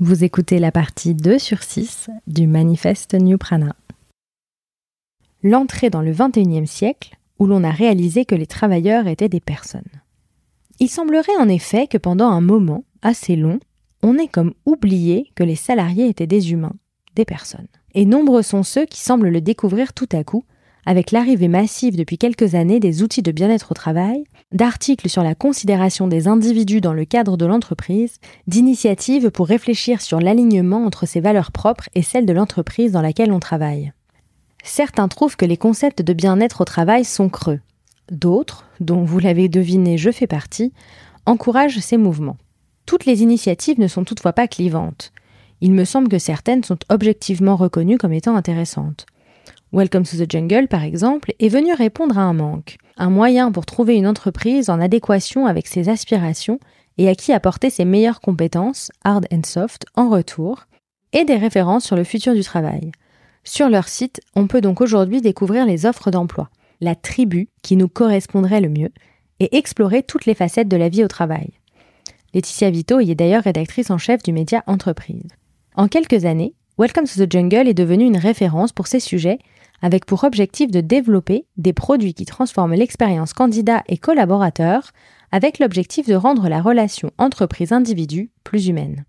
Vous 0.00 0.22
écoutez 0.22 0.60
la 0.60 0.70
partie 0.70 1.12
2 1.12 1.40
sur 1.40 1.64
6 1.64 2.08
du 2.28 2.46
manifeste 2.46 3.14
New 3.14 3.36
Prana. 3.36 3.74
L'entrée 5.42 5.90
dans 5.90 6.02
le 6.02 6.12
XXIe 6.12 6.68
siècle 6.68 7.16
où 7.40 7.46
l'on 7.46 7.64
a 7.64 7.72
réalisé 7.72 8.24
que 8.24 8.36
les 8.36 8.46
travailleurs 8.46 9.08
étaient 9.08 9.28
des 9.28 9.40
personnes. 9.40 9.82
Il 10.78 10.88
semblerait 10.88 11.36
en 11.40 11.48
effet 11.48 11.88
que 11.88 11.98
pendant 11.98 12.28
un 12.28 12.40
moment 12.40 12.84
assez 13.02 13.34
long, 13.34 13.58
on 14.04 14.18
ait 14.18 14.28
comme 14.28 14.54
oublié 14.66 15.32
que 15.34 15.42
les 15.42 15.56
salariés 15.56 16.06
étaient 16.06 16.28
des 16.28 16.52
humains, 16.52 16.76
des 17.16 17.24
personnes. 17.24 17.66
Et 17.92 18.04
nombreux 18.04 18.42
sont 18.42 18.62
ceux 18.62 18.86
qui 18.86 19.00
semblent 19.00 19.30
le 19.30 19.40
découvrir 19.40 19.94
tout 19.94 20.08
à 20.12 20.22
coup, 20.22 20.44
avec 20.88 21.10
l'arrivée 21.10 21.48
massive 21.48 21.98
depuis 21.98 22.16
quelques 22.16 22.54
années 22.54 22.80
des 22.80 23.02
outils 23.02 23.20
de 23.20 23.30
bien-être 23.30 23.72
au 23.72 23.74
travail, 23.74 24.24
d'articles 24.52 25.10
sur 25.10 25.22
la 25.22 25.34
considération 25.34 26.08
des 26.08 26.28
individus 26.28 26.80
dans 26.80 26.94
le 26.94 27.04
cadre 27.04 27.36
de 27.36 27.44
l'entreprise, 27.44 28.16
d'initiatives 28.46 29.30
pour 29.30 29.48
réfléchir 29.48 30.00
sur 30.00 30.18
l'alignement 30.18 30.86
entre 30.86 31.04
ses 31.04 31.20
valeurs 31.20 31.52
propres 31.52 31.90
et 31.94 32.00
celles 32.00 32.24
de 32.24 32.32
l'entreprise 32.32 32.90
dans 32.90 33.02
laquelle 33.02 33.32
on 33.32 33.38
travaille. 33.38 33.92
Certains 34.64 35.08
trouvent 35.08 35.36
que 35.36 35.44
les 35.44 35.58
concepts 35.58 36.00
de 36.00 36.14
bien-être 36.14 36.62
au 36.62 36.64
travail 36.64 37.04
sont 37.04 37.28
creux. 37.28 37.60
D'autres, 38.10 38.64
dont 38.80 39.04
vous 39.04 39.18
l'avez 39.18 39.50
deviné 39.50 39.98
je 39.98 40.10
fais 40.10 40.26
partie, 40.26 40.72
encouragent 41.26 41.80
ces 41.80 41.98
mouvements. 41.98 42.38
Toutes 42.86 43.04
les 43.04 43.20
initiatives 43.20 43.78
ne 43.78 43.88
sont 43.88 44.04
toutefois 44.04 44.32
pas 44.32 44.48
clivantes. 44.48 45.12
Il 45.60 45.74
me 45.74 45.84
semble 45.84 46.08
que 46.08 46.18
certaines 46.18 46.64
sont 46.64 46.78
objectivement 46.88 47.56
reconnues 47.56 47.98
comme 47.98 48.14
étant 48.14 48.36
intéressantes. 48.36 49.04
Welcome 49.70 50.04
to 50.04 50.16
the 50.16 50.30
Jungle, 50.30 50.66
par 50.66 50.82
exemple, 50.82 51.34
est 51.38 51.50
venu 51.50 51.74
répondre 51.74 52.16
à 52.16 52.22
un 52.22 52.32
manque, 52.32 52.78
un 52.96 53.10
moyen 53.10 53.52
pour 53.52 53.66
trouver 53.66 53.96
une 53.96 54.06
entreprise 54.06 54.70
en 54.70 54.80
adéquation 54.80 55.44
avec 55.44 55.66
ses 55.66 55.90
aspirations 55.90 56.58
et 56.96 57.06
à 57.06 57.14
qui 57.14 57.34
apporter 57.34 57.68
ses 57.68 57.84
meilleures 57.84 58.22
compétences, 58.22 58.90
hard 59.04 59.26
and 59.30 59.42
soft, 59.44 59.84
en 59.94 60.08
retour, 60.08 60.64
et 61.12 61.26
des 61.26 61.36
références 61.36 61.84
sur 61.84 61.96
le 61.96 62.04
futur 62.04 62.32
du 62.32 62.42
travail. 62.42 62.92
Sur 63.44 63.68
leur 63.68 63.88
site, 63.88 64.22
on 64.34 64.46
peut 64.46 64.62
donc 64.62 64.80
aujourd'hui 64.80 65.20
découvrir 65.20 65.66
les 65.66 65.84
offres 65.84 66.10
d'emploi, 66.10 66.48
la 66.80 66.94
tribu 66.94 67.50
qui 67.62 67.76
nous 67.76 67.88
correspondrait 67.88 68.62
le 68.62 68.70
mieux, 68.70 68.90
et 69.38 69.54
explorer 69.54 70.02
toutes 70.02 70.24
les 70.24 70.34
facettes 70.34 70.68
de 70.68 70.78
la 70.78 70.88
vie 70.88 71.04
au 71.04 71.08
travail. 71.08 71.50
Laetitia 72.32 72.70
Vito 72.70 73.00
y 73.00 73.10
est 73.10 73.14
d'ailleurs 73.14 73.44
rédactrice 73.44 73.90
en 73.90 73.98
chef 73.98 74.22
du 74.22 74.32
média 74.32 74.64
Entreprise. 74.66 75.28
En 75.74 75.88
quelques 75.88 76.24
années, 76.24 76.54
Welcome 76.78 77.08
to 77.08 77.26
the 77.26 77.28
Jungle 77.28 77.66
est 77.66 77.74
devenu 77.74 78.04
une 78.04 78.16
référence 78.16 78.70
pour 78.70 78.86
ces 78.86 79.00
sujets, 79.00 79.40
avec 79.82 80.06
pour 80.06 80.22
objectif 80.22 80.70
de 80.70 80.80
développer 80.80 81.44
des 81.56 81.72
produits 81.72 82.14
qui 82.14 82.24
transforment 82.24 82.74
l'expérience 82.74 83.32
candidat 83.32 83.82
et 83.88 83.98
collaborateur, 83.98 84.92
avec 85.32 85.58
l'objectif 85.58 86.06
de 86.06 86.14
rendre 86.14 86.48
la 86.48 86.62
relation 86.62 87.10
entreprise-individu 87.18 88.30
plus 88.44 88.68
humaine. 88.68 89.06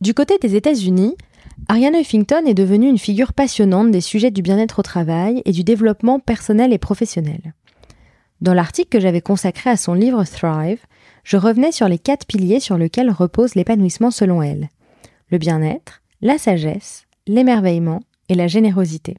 Du 0.00 0.14
côté 0.14 0.38
des 0.38 0.56
États-Unis, 0.56 1.14
Ariane 1.68 1.94
Huffington 1.94 2.44
est 2.44 2.54
devenue 2.54 2.88
une 2.88 2.98
figure 2.98 3.34
passionnante 3.34 3.92
des 3.92 4.00
sujets 4.00 4.32
du 4.32 4.42
bien-être 4.42 4.80
au 4.80 4.82
travail 4.82 5.42
et 5.44 5.52
du 5.52 5.62
développement 5.62 6.18
personnel 6.18 6.72
et 6.72 6.78
professionnel. 6.78 7.54
Dans 8.40 8.52
l'article 8.52 8.88
que 8.88 9.00
j'avais 9.00 9.20
consacré 9.20 9.70
à 9.70 9.76
son 9.76 9.94
livre 9.94 10.24
Thrive, 10.24 10.80
je 11.22 11.36
revenais 11.36 11.70
sur 11.70 11.86
les 11.86 12.00
quatre 12.00 12.26
piliers 12.26 12.58
sur 12.58 12.76
lesquels 12.76 13.12
repose 13.12 13.54
l'épanouissement 13.54 14.10
selon 14.10 14.42
elle. 14.42 14.70
Le 15.30 15.38
bien-être, 15.38 16.02
la 16.22 16.38
sagesse, 16.38 17.04
l'émerveillement 17.26 18.00
et 18.28 18.34
la 18.34 18.46
générosité. 18.46 19.16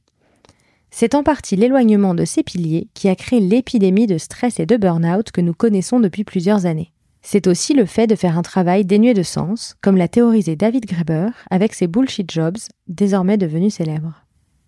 C'est 0.90 1.16
en 1.16 1.24
partie 1.24 1.56
l'éloignement 1.56 2.16
de 2.16 2.26
ces 2.26 2.44
piliers 2.44 2.88
qui 2.94 3.10
a 3.10 3.16
créé 3.16 3.40
l'épidémie 3.40 4.08
de 4.08 4.18
stress 4.18 4.60
et 4.60 4.66
de 4.66 4.78
burn-out 4.78 5.32
que 5.32 5.42
nous 5.42 5.54
connaissons 5.54 6.00
depuis 6.00 6.24
plusieurs 6.24 6.66
années. 6.66 6.92
C'est 7.22 7.48
aussi 7.48 7.74
le 7.74 7.86
fait 7.86 8.08
de 8.08 8.16
faire 8.16 8.38
un 8.38 8.42
travail 8.42 8.86
dénué 8.86 9.14
de 9.14 9.24
sens, 9.24 9.76
comme 9.82 9.98
l'a 9.98 10.08
théorisé 10.08 10.56
David 10.56 10.86
Graeber 10.86 11.30
avec 11.52 11.74
ses 11.74 11.88
bullshit 11.88 12.32
jobs, 12.32 12.58
désormais 12.88 13.38
devenus 13.38 13.76
célèbres. 13.76 14.24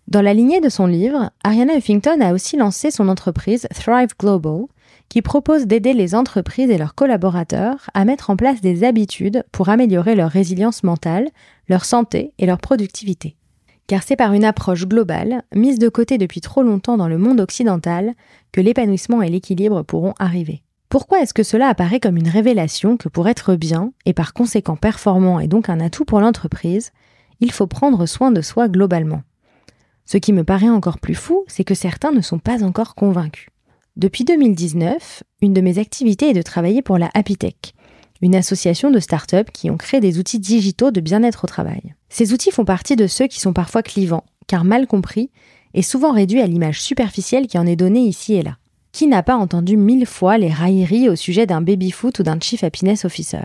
Dans 0.08 0.22
la 0.22 0.34
lignée 0.34 0.60
de 0.60 0.68
son 0.68 0.86
livre, 0.86 1.30
Ariana 1.42 1.76
Huffington 1.76 2.20
a 2.20 2.32
aussi 2.32 2.56
lancé 2.56 2.90
son 2.90 3.08
entreprise 3.08 3.66
Thrive 3.74 4.10
Global, 4.18 4.66
qui 5.10 5.22
propose 5.22 5.66
d'aider 5.66 5.92
les 5.92 6.14
entreprises 6.14 6.70
et 6.70 6.78
leurs 6.78 6.94
collaborateurs 6.94 7.90
à 7.94 8.04
mettre 8.04 8.30
en 8.30 8.36
place 8.36 8.60
des 8.60 8.84
habitudes 8.84 9.44
pour 9.52 9.68
améliorer 9.68 10.14
leur 10.14 10.30
résilience 10.30 10.84
mentale, 10.84 11.28
leur 11.68 11.84
santé 11.84 12.32
et 12.38 12.46
leur 12.46 12.58
productivité. 12.58 13.36
Car 13.88 14.04
c'est 14.04 14.14
par 14.14 14.32
une 14.32 14.44
approche 14.44 14.86
globale, 14.86 15.42
mise 15.52 15.80
de 15.80 15.88
côté 15.88 16.16
depuis 16.16 16.40
trop 16.40 16.62
longtemps 16.62 16.96
dans 16.96 17.08
le 17.08 17.18
monde 17.18 17.40
occidental, 17.40 18.14
que 18.52 18.60
l'épanouissement 18.60 19.20
et 19.20 19.28
l'équilibre 19.28 19.82
pourront 19.82 20.14
arriver. 20.20 20.62
Pourquoi 20.88 21.20
est-ce 21.20 21.34
que 21.34 21.42
cela 21.42 21.66
apparaît 21.66 21.98
comme 21.98 22.16
une 22.16 22.28
révélation 22.28 22.96
que 22.96 23.08
pour 23.08 23.28
être 23.28 23.56
bien, 23.56 23.92
et 24.06 24.12
par 24.12 24.32
conséquent 24.32 24.76
performant 24.76 25.40
et 25.40 25.48
donc 25.48 25.68
un 25.68 25.80
atout 25.80 26.04
pour 26.04 26.20
l'entreprise, 26.20 26.92
il 27.40 27.50
faut 27.50 27.66
prendre 27.66 28.06
soin 28.06 28.30
de 28.30 28.42
soi 28.42 28.68
globalement? 28.68 29.22
Ce 30.04 30.18
qui 30.18 30.32
me 30.32 30.44
paraît 30.44 30.68
encore 30.68 31.00
plus 31.00 31.16
fou, 31.16 31.44
c'est 31.48 31.64
que 31.64 31.74
certains 31.74 32.12
ne 32.12 32.20
sont 32.20 32.38
pas 32.38 32.62
encore 32.62 32.94
convaincus. 32.94 33.48
Depuis 34.00 34.24
2019, 34.24 35.24
une 35.42 35.52
de 35.52 35.60
mes 35.60 35.76
activités 35.78 36.30
est 36.30 36.34
de 36.34 36.40
travailler 36.40 36.80
pour 36.80 36.96
la 36.96 37.10
Happy 37.12 37.36
Tech, 37.36 37.74
une 38.22 38.34
association 38.34 38.90
de 38.90 38.98
start-up 38.98 39.50
qui 39.52 39.68
ont 39.68 39.76
créé 39.76 40.00
des 40.00 40.18
outils 40.18 40.38
digitaux 40.38 40.90
de 40.90 41.02
bien-être 41.02 41.44
au 41.44 41.46
travail. 41.46 41.94
Ces 42.08 42.32
outils 42.32 42.50
font 42.50 42.64
partie 42.64 42.96
de 42.96 43.06
ceux 43.06 43.26
qui 43.26 43.40
sont 43.40 43.52
parfois 43.52 43.82
clivants, 43.82 44.24
car 44.46 44.64
mal 44.64 44.86
compris, 44.86 45.28
et 45.74 45.82
souvent 45.82 46.12
réduits 46.12 46.40
à 46.40 46.46
l'image 46.46 46.80
superficielle 46.80 47.46
qui 47.46 47.58
en 47.58 47.66
est 47.66 47.76
donnée 47.76 48.00
ici 48.00 48.32
et 48.32 48.42
là. 48.42 48.56
Qui 48.90 49.06
n'a 49.06 49.22
pas 49.22 49.36
entendu 49.36 49.76
mille 49.76 50.06
fois 50.06 50.38
les 50.38 50.48
railleries 50.48 51.10
au 51.10 51.14
sujet 51.14 51.44
d'un 51.44 51.60
baby-foot 51.60 52.20
ou 52.20 52.22
d'un 52.22 52.40
chief 52.40 52.64
happiness 52.64 53.04
officer? 53.04 53.44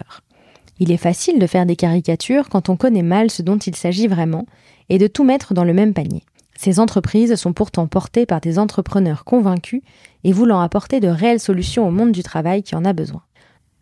Il 0.80 0.90
est 0.90 0.96
facile 0.96 1.38
de 1.38 1.48
faire 1.48 1.66
des 1.66 1.76
caricatures 1.76 2.48
quand 2.48 2.70
on 2.70 2.78
connaît 2.78 3.04
mal 3.04 3.30
ce 3.30 3.42
dont 3.42 3.58
il 3.58 3.76
s'agit 3.76 4.08
vraiment 4.08 4.46
et 4.88 5.00
de 5.00 5.08
tout 5.08 5.26
mettre 5.26 5.54
dans 5.54 5.66
le 5.66 5.74
même 5.74 5.94
panier. 5.94 6.24
Ces 6.58 6.80
entreprises 6.80 7.36
sont 7.36 7.54
pourtant 7.54 7.88
portées 7.88 8.26
par 8.26 8.42
des 8.42 8.60
entrepreneurs 8.60 9.26
convaincus 9.26 9.82
et 10.24 10.32
voulant 10.32 10.62
apporter 10.62 11.00
de 11.00 11.08
réelles 11.08 11.40
solutions 11.40 11.88
au 11.88 11.92
monde 11.92 12.12
du 12.12 12.24
travail 12.24 12.64
qui 12.64 12.76
en 12.76 12.86
a 12.86 12.94
besoin. 12.94 13.24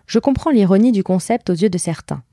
Je 0.07 0.19
comprends 0.19 0.51
l'ironie 0.51 0.91
du 0.91 1.03
concept 1.03 1.49
aux 1.49 1.53
yeux 1.53 1.69
de 1.69 1.77
certains. 1.77 2.23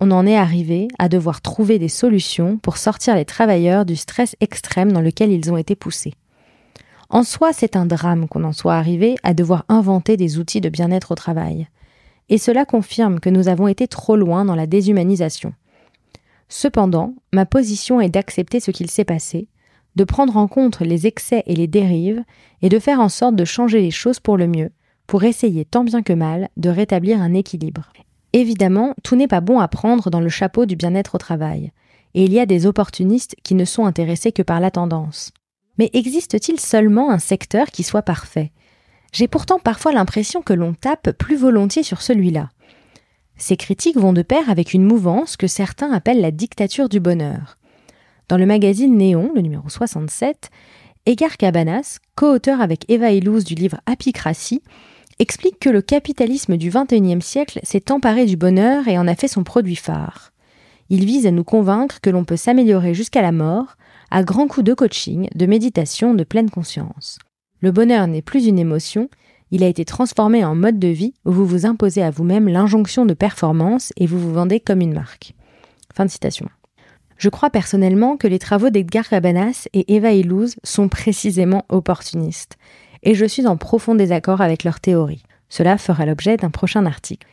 On 0.00 0.10
en 0.10 0.26
est 0.26 0.36
arrivé 0.36 0.88
à 0.98 1.08
devoir 1.08 1.42
trouver 1.42 1.78
des 1.78 1.88
solutions 1.88 2.58
pour 2.58 2.76
sortir 2.76 3.14
les 3.14 3.24
travailleurs 3.24 3.84
du 3.84 3.94
stress 3.94 4.34
extrême 4.40 4.90
dans 4.90 5.00
lequel 5.00 5.30
ils 5.30 5.52
ont 5.52 5.56
été 5.56 5.76
poussés. 5.76 6.14
En 7.08 7.22
soi, 7.22 7.52
c'est 7.52 7.76
un 7.76 7.86
drame 7.86 8.26
qu'on 8.26 8.42
en 8.42 8.52
soit 8.52 8.74
arrivé 8.74 9.16
à 9.22 9.34
devoir 9.34 9.64
inventer 9.68 10.16
des 10.16 10.38
outils 10.38 10.62
de 10.62 10.70
bien-être 10.70 11.12
au 11.12 11.14
travail. 11.14 11.68
Et 12.30 12.38
cela 12.38 12.64
confirme 12.64 13.20
que 13.20 13.28
nous 13.28 13.48
avons 13.48 13.68
été 13.68 13.86
trop 13.86 14.16
loin 14.16 14.44
dans 14.46 14.54
la 14.54 14.66
déshumanisation. 14.66 15.52
Cependant, 16.48 17.14
ma 17.32 17.46
position 17.46 18.00
est 18.00 18.08
d'accepter 18.08 18.60
ce 18.60 18.70
qu'il 18.70 18.90
s'est 18.90 19.04
passé, 19.04 19.46
de 19.96 20.04
prendre 20.04 20.36
en 20.36 20.48
compte 20.48 20.80
les 20.80 21.06
excès 21.06 21.42
et 21.46 21.54
les 21.54 21.66
dérives, 21.66 22.24
et 22.62 22.68
de 22.68 22.78
faire 22.78 23.00
en 23.00 23.08
sorte 23.08 23.36
de 23.36 23.44
changer 23.44 23.80
les 23.80 23.90
choses 23.90 24.20
pour 24.20 24.36
le 24.36 24.46
mieux, 24.46 24.70
pour 25.06 25.24
essayer 25.24 25.64
tant 25.64 25.84
bien 25.84 26.02
que 26.02 26.12
mal 26.12 26.48
de 26.56 26.70
rétablir 26.70 27.20
un 27.20 27.34
équilibre. 27.34 27.92
Évidemment, 28.32 28.94
tout 29.02 29.16
n'est 29.16 29.28
pas 29.28 29.40
bon 29.40 29.60
à 29.60 29.68
prendre 29.68 30.08
dans 30.08 30.20
le 30.20 30.30
chapeau 30.30 30.64
du 30.64 30.76
bien-être 30.76 31.16
au 31.16 31.18
travail, 31.18 31.72
et 32.14 32.24
il 32.24 32.32
y 32.32 32.40
a 32.40 32.46
des 32.46 32.66
opportunistes 32.66 33.36
qui 33.42 33.54
ne 33.54 33.64
sont 33.64 33.84
intéressés 33.84 34.32
que 34.32 34.42
par 34.42 34.60
la 34.60 34.70
tendance. 34.70 35.32
Mais 35.78 35.90
existe-t-il 35.92 36.60
seulement 36.60 37.10
un 37.10 37.18
secteur 37.18 37.66
qui 37.66 37.82
soit 37.82 38.02
parfait? 38.02 38.52
J'ai 39.12 39.28
pourtant 39.28 39.58
parfois 39.58 39.92
l'impression 39.92 40.40
que 40.40 40.54
l'on 40.54 40.72
tape 40.72 41.12
plus 41.12 41.36
volontiers 41.36 41.82
sur 41.82 42.00
celui-là. 42.00 42.48
Ces 43.36 43.56
critiques 43.56 43.96
vont 43.96 44.12
de 44.12 44.22
pair 44.22 44.48
avec 44.48 44.72
une 44.72 44.84
mouvance 44.84 45.36
que 45.36 45.46
certains 45.46 45.92
appellent 45.92 46.20
la 46.20 46.30
dictature 46.30 46.88
du 46.88 47.00
bonheur. 47.00 47.58
Dans 48.28 48.36
le 48.36 48.46
magazine 48.46 48.96
Néon, 48.96 49.30
le 49.34 49.40
numéro 49.40 49.68
67, 49.68 50.50
Edgar 51.06 51.36
Cabanas, 51.36 51.98
co-auteur 52.14 52.60
avec 52.60 52.88
Eva 52.88 53.10
Illouz 53.10 53.44
du 53.44 53.54
livre 53.54 53.80
Apicratie, 53.86 54.62
explique 55.18 55.58
que 55.58 55.68
le 55.68 55.82
capitalisme 55.82 56.56
du 56.56 56.70
XXIe 56.70 57.20
siècle 57.20 57.60
s'est 57.62 57.90
emparé 57.90 58.24
du 58.26 58.36
bonheur 58.36 58.88
et 58.88 58.98
en 58.98 59.08
a 59.08 59.14
fait 59.14 59.28
son 59.28 59.44
produit 59.44 59.76
phare. 59.76 60.32
Il 60.90 61.04
vise 61.04 61.26
à 61.26 61.30
nous 61.30 61.44
convaincre 61.44 62.00
que 62.00 62.10
l'on 62.10 62.24
peut 62.24 62.36
s'améliorer 62.36 62.94
jusqu'à 62.94 63.22
la 63.22 63.32
mort, 63.32 63.76
à 64.10 64.22
grands 64.22 64.46
coups 64.46 64.64
de 64.64 64.74
coaching, 64.74 65.28
de 65.34 65.46
méditation, 65.46 66.14
de 66.14 66.24
pleine 66.24 66.50
conscience. 66.50 67.18
Le 67.60 67.72
bonheur 67.72 68.06
n'est 68.06 68.22
plus 68.22 68.46
une 68.46 68.58
émotion, 68.58 69.08
il 69.50 69.62
a 69.62 69.68
été 69.68 69.84
transformé 69.84 70.44
en 70.44 70.54
mode 70.54 70.78
de 70.78 70.88
vie 70.88 71.14
où 71.24 71.32
vous 71.32 71.46
vous 71.46 71.66
imposez 71.66 72.02
à 72.02 72.10
vous-même 72.10 72.48
l'injonction 72.48 73.06
de 73.06 73.14
performance 73.14 73.92
et 73.96 74.06
vous 74.06 74.18
vous 74.18 74.32
vendez 74.32 74.60
comme 74.60 74.80
une 74.80 74.94
marque. 74.94 75.34
Fin 75.94 76.04
de 76.04 76.10
citation. 76.10 76.48
Je 77.22 77.28
crois 77.28 77.50
personnellement 77.50 78.16
que 78.16 78.26
les 78.26 78.40
travaux 78.40 78.70
d'Edgar 78.70 79.08
Cabanas 79.08 79.68
et 79.72 79.94
Eva 79.94 80.10
Illouz 80.10 80.56
sont 80.64 80.88
précisément 80.88 81.64
opportunistes, 81.68 82.58
et 83.04 83.14
je 83.14 83.24
suis 83.24 83.46
en 83.46 83.56
profond 83.56 83.94
désaccord 83.94 84.40
avec 84.40 84.64
leur 84.64 84.80
théorie. 84.80 85.22
Cela 85.48 85.78
fera 85.78 86.04
l'objet 86.04 86.36
d'un 86.36 86.50
prochain 86.50 86.84
article. 86.84 87.28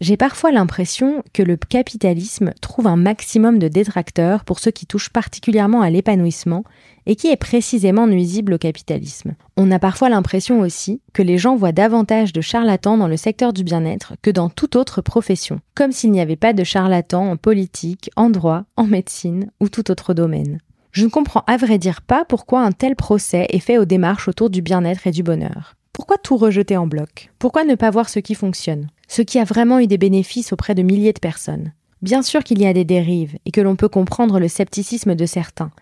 J'ai 0.00 0.16
parfois 0.16 0.50
l'impression 0.50 1.22
que 1.34 1.42
le 1.42 1.58
capitalisme 1.58 2.54
trouve 2.62 2.86
un 2.86 2.96
maximum 2.96 3.58
de 3.58 3.68
détracteurs 3.68 4.46
pour 4.46 4.58
ceux 4.58 4.70
qui 4.70 4.86
touchent 4.86 5.10
particulièrement 5.10 5.82
à 5.82 5.90
l'épanouissement 5.90 6.64
et 7.04 7.16
qui 7.16 7.26
est 7.26 7.36
précisément 7.36 8.06
nuisible 8.06 8.54
au 8.54 8.58
capitalisme. 8.58 9.34
On 9.58 9.70
a 9.70 9.78
parfois 9.78 10.08
l'impression 10.08 10.60
aussi 10.60 11.02
que 11.12 11.22
les 11.22 11.36
gens 11.36 11.54
voient 11.54 11.72
davantage 11.72 12.32
de 12.32 12.40
charlatans 12.40 12.96
dans 12.96 13.08
le 13.08 13.18
secteur 13.18 13.52
du 13.52 13.62
bien-être 13.62 14.14
que 14.22 14.30
dans 14.30 14.48
toute 14.48 14.74
autre 14.74 15.02
profession, 15.02 15.60
comme 15.74 15.92
s'il 15.92 16.12
n'y 16.12 16.20
avait 16.22 16.34
pas 16.34 16.54
de 16.54 16.64
charlatans 16.64 17.32
en 17.32 17.36
politique, 17.36 18.10
en 18.16 18.30
droit, 18.30 18.64
en 18.78 18.86
médecine 18.86 19.50
ou 19.60 19.68
tout 19.68 19.90
autre 19.90 20.14
domaine. 20.14 20.60
Je 20.92 21.04
ne 21.04 21.10
comprends 21.10 21.44
à 21.46 21.58
vrai 21.58 21.76
dire 21.76 22.00
pas 22.00 22.24
pourquoi 22.24 22.62
un 22.62 22.72
tel 22.72 22.96
procès 22.96 23.46
est 23.50 23.58
fait 23.58 23.76
aux 23.76 23.84
démarches 23.84 24.28
autour 24.28 24.48
du 24.48 24.62
bien-être 24.62 25.06
et 25.06 25.12
du 25.12 25.22
bonheur. 25.22 25.74
Pourquoi 25.92 26.16
tout 26.16 26.38
rejeter 26.38 26.78
en 26.78 26.86
bloc? 26.86 27.30
Pourquoi 27.38 27.64
ne 27.64 27.74
pas 27.74 27.90
voir 27.90 28.08
ce 28.08 28.18
qui 28.18 28.34
fonctionne? 28.34 28.86
Ce 29.10 29.22
qui 29.22 29.40
a 29.40 29.44
vraiment 29.44 29.80
eu 29.80 29.88
des 29.88 29.98
bénéfices 29.98 30.52
auprès 30.52 30.76
de 30.76 30.82
milliers 30.82 31.12
de 31.12 31.18
personnes 31.18 31.72
Bien 32.00 32.22
sûr 32.22 32.44
qu'il 32.44 32.60
y 32.60 32.66
a 32.66 32.72
des 32.72 32.84
dérives 32.84 33.36
et 33.44 33.50
que 33.50 33.60
l'on 33.60 33.74
peut 33.74 33.88
comprendre 33.88 34.38
le 34.38 34.46
scepticisme 34.46 35.16
de 35.16 35.26
certains. 35.26 35.72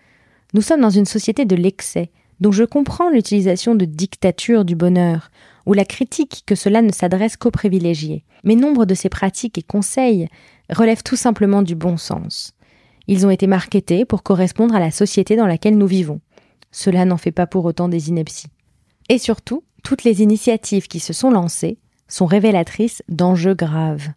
Nous 0.55 0.63
sommes 0.63 0.81
dans 0.81 0.89
une 0.89 1.05
société 1.05 1.45
de 1.45 1.55
l'excès, 1.55 2.09
dont 2.39 2.51
je 2.51 2.63
comprends 2.63 3.11
l'utilisation 3.11 3.75
de 3.75 3.85
dictature 3.85 4.65
du 4.65 4.75
bonheur, 4.75 5.29
ou 5.67 5.73
la 5.73 5.85
critique 5.85 6.41
que 6.47 6.55
cela 6.55 6.81
ne 6.81 6.91
s'adresse 6.91 7.37
qu'aux 7.37 7.51
privilégiés. 7.51 8.23
Mais 8.43 8.55
nombre 8.55 8.85
de 8.85 8.95
ces 8.95 9.09
pratiques 9.09 9.59
et 9.59 9.63
conseils 9.63 10.27
relèvent 10.71 11.03
tout 11.03 11.15
simplement 11.15 11.61
du 11.61 11.75
bon 11.75 11.97
sens. 11.97 12.55
Ils 13.05 13.27
ont 13.27 13.29
été 13.29 13.45
marketés 13.45 14.05
pour 14.05 14.23
correspondre 14.23 14.73
à 14.73 14.79
la 14.79 14.89
société 14.89 15.35
dans 15.35 15.45
laquelle 15.45 15.77
nous 15.77 15.85
vivons. 15.85 16.19
Cela 16.71 17.05
n'en 17.05 17.17
fait 17.17 17.31
pas 17.31 17.45
pour 17.45 17.65
autant 17.65 17.89
des 17.89 18.09
inepties. 18.09 18.47
Et 19.07 19.19
surtout, 19.19 19.63
toutes 19.83 20.03
les 20.03 20.23
initiatives 20.23 20.87
qui 20.87 20.99
se 20.99 21.13
sont 21.13 21.29
lancées 21.29 21.77
sont 22.09 22.25
révélatrices 22.25 23.01
d'enjeux 23.07 23.53
graves. 23.53 24.09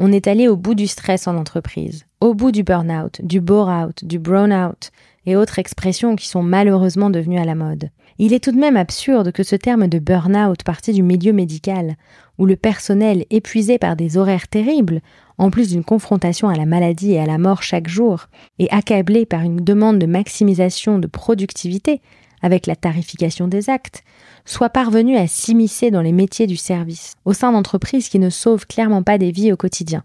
On 0.00 0.10
est 0.10 0.26
allé 0.26 0.48
au 0.48 0.56
bout 0.56 0.74
du 0.74 0.88
stress 0.88 1.28
en 1.28 1.36
entreprise, 1.36 2.04
au 2.20 2.34
bout 2.34 2.50
du 2.50 2.64
burn-out, 2.64 3.20
du 3.22 3.40
bore-out, 3.40 4.04
du 4.04 4.18
brown-out 4.18 4.90
et 5.26 5.36
autres 5.36 5.60
expressions 5.60 6.16
qui 6.16 6.26
sont 6.26 6.42
malheureusement 6.42 7.10
devenues 7.10 7.38
à 7.38 7.44
la 7.44 7.54
mode. 7.54 7.90
Il 8.18 8.32
est 8.32 8.42
tout 8.42 8.52
de 8.52 8.58
même 8.58 8.76
absurde 8.76 9.32
que 9.32 9.42
ce 9.42 9.56
terme 9.56 9.88
de 9.88 9.98
burn-out 9.98 10.62
parti 10.64 10.92
du 10.92 11.02
milieu 11.02 11.32
médical, 11.32 11.96
où 12.38 12.46
le 12.46 12.56
personnel 12.56 13.24
épuisé 13.30 13.78
par 13.78 13.96
des 13.96 14.16
horaires 14.16 14.48
terribles, 14.48 15.00
en 15.38 15.50
plus 15.50 15.70
d'une 15.70 15.84
confrontation 15.84 16.48
à 16.48 16.56
la 16.56 16.66
maladie 16.66 17.12
et 17.12 17.20
à 17.20 17.26
la 17.26 17.38
mort 17.38 17.62
chaque 17.62 17.88
jour, 17.88 18.26
et 18.58 18.70
accablé 18.70 19.26
par 19.26 19.42
une 19.42 19.56
demande 19.56 19.98
de 19.98 20.06
maximisation 20.06 20.98
de 20.98 21.06
productivité, 21.06 22.00
avec 22.44 22.66
la 22.66 22.76
tarification 22.76 23.48
des 23.48 23.70
actes, 23.70 24.04
soit 24.44 24.68
parvenu 24.68 25.16
à 25.16 25.26
s'immiscer 25.26 25.90
dans 25.90 26.02
les 26.02 26.12
métiers 26.12 26.46
du 26.46 26.58
service, 26.58 27.14
au 27.24 27.32
sein 27.32 27.52
d'entreprises 27.52 28.10
qui 28.10 28.18
ne 28.18 28.28
sauvent 28.28 28.66
clairement 28.66 29.02
pas 29.02 29.16
des 29.16 29.30
vies 29.30 29.50
au 29.50 29.56
quotidien, 29.56 30.04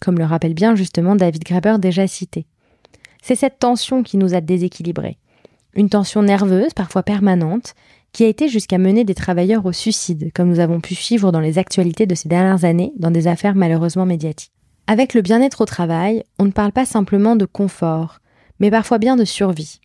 comme 0.00 0.18
le 0.18 0.24
rappelle 0.24 0.54
bien 0.54 0.74
justement 0.74 1.14
David 1.14 1.44
Graeber 1.44 1.76
déjà 1.78 2.08
cité. 2.08 2.44
C'est 3.22 3.36
cette 3.36 3.60
tension 3.60 4.02
qui 4.02 4.16
nous 4.16 4.34
a 4.34 4.40
déséquilibrés. 4.40 5.16
Une 5.74 5.88
tension 5.88 6.24
nerveuse, 6.24 6.74
parfois 6.74 7.04
permanente, 7.04 7.74
qui 8.10 8.24
a 8.24 8.28
été 8.28 8.48
jusqu'à 8.48 8.78
mener 8.78 9.04
des 9.04 9.14
travailleurs 9.14 9.64
au 9.64 9.72
suicide, 9.72 10.32
comme 10.34 10.48
nous 10.48 10.58
avons 10.58 10.80
pu 10.80 10.96
suivre 10.96 11.30
dans 11.30 11.38
les 11.38 11.56
actualités 11.56 12.06
de 12.06 12.16
ces 12.16 12.28
dernières 12.28 12.64
années 12.64 12.94
dans 12.96 13.12
des 13.12 13.28
affaires 13.28 13.54
malheureusement 13.54 14.06
médiatiques. 14.06 14.50
Avec 14.88 15.14
le 15.14 15.22
bien-être 15.22 15.60
au 15.60 15.66
travail, 15.66 16.24
on 16.40 16.46
ne 16.46 16.50
parle 16.50 16.72
pas 16.72 16.84
simplement 16.84 17.36
de 17.36 17.44
confort, 17.44 18.18
mais 18.58 18.72
parfois 18.72 18.98
bien 18.98 19.14
de 19.14 19.24
survie. 19.24 19.78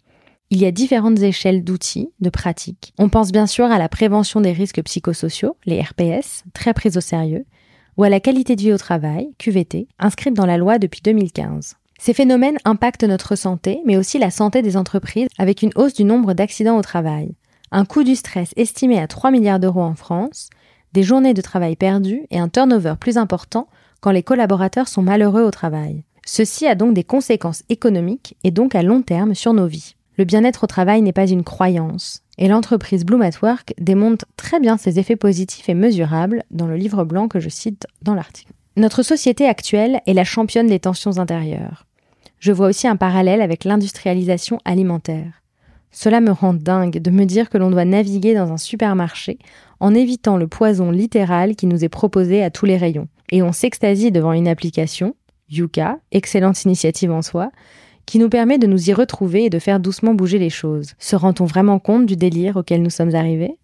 Il 0.54 0.60
y 0.60 0.66
a 0.66 0.72
différentes 0.72 1.22
échelles 1.22 1.64
d'outils, 1.64 2.10
de 2.20 2.30
pratiques. 2.30 2.94
On 3.00 3.08
pense 3.08 3.32
bien 3.32 3.48
sûr 3.48 3.72
à 3.72 3.80
la 3.80 3.88
prévention 3.88 4.42
des 4.42 4.52
risques 4.52 4.84
psychosociaux, 4.84 5.56
les 5.66 5.80
RPS, 5.80 6.44
très 6.54 6.74
prises 6.74 6.98
au 6.98 7.02
sérieux, 7.02 7.46
ou 7.96 8.04
à 8.04 8.10
la 8.10 8.20
qualité 8.20 8.58
de 8.58 8.62
vie 8.62 8.74
au 8.74 8.78
travail, 8.78 9.30
QVT, 9.38 9.88
inscrite 9.98 10.34
dans 10.34 10.46
la 10.46 10.58
loi 10.58 10.78
depuis 10.78 11.00
2015. 11.02 11.78
Ces 11.98 12.14
phénomènes 12.14 12.58
impactent 12.66 13.06
notre 13.06 13.38
santé, 13.38 13.80
mais 13.86 13.96
aussi 13.96 14.20
la 14.20 14.30
santé 14.30 14.62
des 14.62 14.76
entreprises, 14.76 15.30
avec 15.38 15.62
une 15.62 15.72
hausse 15.76 15.94
du 15.94 16.04
nombre 16.04 16.34
d'accidents 16.34 16.78
au 16.78 16.82
travail, 16.82 17.34
un 17.72 17.86
coût 17.86 18.04
du 18.04 18.18
stress 18.18 18.52
estimé 18.58 19.00
à 19.00 19.08
3 19.08 19.32
milliards 19.32 19.62
d'euros 19.62 19.84
en 19.84 19.96
France, 19.96 20.50
des 20.92 21.04
journées 21.04 21.34
de 21.34 21.42
travail 21.42 21.78
perdues 21.78 22.28
et 22.30 22.40
un 22.40 22.50
turnover 22.50 22.96
plus 23.00 23.16
important 23.16 23.70
quand 24.02 24.12
les 24.12 24.24
collaborateurs 24.24 24.90
sont 24.90 25.02
malheureux 25.02 25.44
au 25.44 25.52
travail. 25.52 26.04
Ceci 26.26 26.68
a 26.68 26.76
donc 26.76 26.94
des 26.94 27.06
conséquences 27.06 27.64
économiques 27.70 28.36
et 28.44 28.52
donc 28.52 28.76
à 28.76 28.84
long 28.84 29.02
terme 29.02 29.34
sur 29.34 29.54
nos 29.54 29.68
vies. 29.68 29.96
Le 30.22 30.26
bien-être 30.26 30.66
au 30.66 30.68
travail 30.68 31.02
n'est 31.02 31.14
pas 31.14 31.26
une 31.26 31.44
croyance, 31.44 32.22
et 32.38 32.48
l'entreprise 32.48 33.06
Bloom 33.06 33.24
at 33.24 33.32
démontre 33.80 34.26
très 34.38 34.60
bien 34.60 34.78
ses 34.78 35.00
effets 35.00 35.16
positifs 35.16 35.68
et 35.68 35.74
mesurables 35.74 36.44
dans 36.52 36.68
le 36.68 36.76
livre 36.76 37.04
blanc 37.06 37.28
que 37.28 37.40
je 37.40 37.50
cite 37.50 37.88
dans 38.04 38.14
l'article. 38.14 38.54
Notre 38.78 39.02
société 39.02 39.48
actuelle 39.48 40.00
est 40.06 40.14
la 40.14 40.24
championne 40.24 40.68
des 40.68 40.80
tensions 40.80 41.18
intérieures. 41.18 41.88
Je 42.38 42.52
vois 42.52 42.68
aussi 42.68 42.88
un 42.88 42.98
parallèle 42.98 43.42
avec 43.42 43.64
l'industrialisation 43.64 44.60
alimentaire. 44.64 45.42
Cela 45.90 46.22
me 46.22 46.30
rend 46.30 46.54
dingue 46.54 47.00
de 47.00 47.10
me 47.10 47.26
dire 47.26 47.50
que 47.50 47.58
l'on 47.58 47.72
doit 47.72 47.84
naviguer 47.84 48.36
dans 48.36 48.52
un 48.52 48.58
supermarché 48.58 49.40
en 49.80 49.96
évitant 49.96 50.38
le 50.38 50.48
poison 50.48 50.92
littéral 50.92 51.56
qui 51.56 51.66
nous 51.66 51.84
est 51.84 51.90
proposé 51.90 52.44
à 52.44 52.52
tous 52.52 52.68
les 52.68 52.78
rayons. 52.78 53.08
Et 53.32 53.42
on 53.42 53.54
s'extasie 53.54 54.12
devant 54.12 54.34
une 54.34 54.48
application, 54.48 55.16
Yuka, 55.50 55.98
excellente 56.12 56.64
initiative 56.64 57.10
en 57.10 57.24
soi, 57.24 57.50
qui 58.06 58.20
nous 58.20 58.30
permet 58.30 58.58
de 58.58 58.68
nous 58.68 58.90
y 58.90 58.94
retrouver 58.94 59.46
et 59.46 59.50
de 59.50 59.60
faire 59.60 59.80
doucement 59.80 60.14
bouger 60.14 60.40
les 60.40 60.50
choses. 60.50 60.94
Se 61.00 61.16
rend-on 61.16 61.46
vraiment 61.46 61.80
compte 61.80 62.06
du 62.06 62.16
délire 62.16 62.58
auquel 62.58 62.82
nous 62.82 62.90
sommes 62.90 63.16
arrivés? 63.16 63.58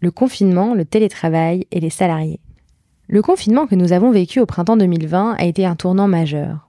Le 0.00 0.10
confinement, 0.10 0.74
le 0.74 0.84
télétravail 0.84 1.66
et 1.70 1.80
les 1.80 1.90
salariés. 1.90 2.40
Le 3.08 3.22
confinement 3.22 3.66
que 3.66 3.74
nous 3.74 3.92
avons 3.92 4.10
vécu 4.10 4.40
au 4.40 4.46
printemps 4.46 4.76
2020 4.76 5.36
a 5.38 5.44
été 5.44 5.64
un 5.64 5.76
tournant 5.76 6.08
majeur. 6.08 6.68